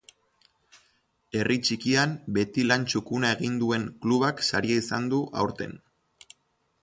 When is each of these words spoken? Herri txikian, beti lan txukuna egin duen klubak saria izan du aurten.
Herri 1.39 1.57
txikian, 1.67 2.15
beti 2.37 2.63
lan 2.71 2.87
txukuna 2.93 3.31
egin 3.37 3.59
duen 3.65 3.85
klubak 4.05 4.43
saria 4.47 4.81
izan 4.85 5.09
du 5.13 5.19
aurten. 5.43 5.77